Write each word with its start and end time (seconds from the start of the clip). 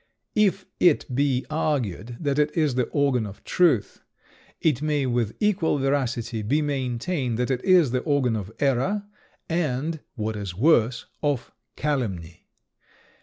If 0.33 0.65
it 0.79 1.05
be 1.13 1.45
argued 1.51 2.17
that 2.19 2.39
it 2.39 2.57
is 2.57 2.73
the 2.73 2.85
organ 2.87 3.27
of 3.27 3.43
truth, 3.43 4.01
it 4.59 4.81
may 4.81 5.05
with 5.05 5.37
equal 5.39 5.77
veracity 5.77 6.41
be 6.41 6.59
maintained 6.63 7.37
that 7.37 7.51
it 7.51 7.63
is 7.63 7.91
the 7.91 7.99
organ 7.99 8.35
of 8.35 8.51
error, 8.59 9.03
and, 9.47 9.99
what 10.15 10.35
is 10.35 10.55
worse, 10.55 11.05
of 11.21 11.51
calumny. 11.75 12.47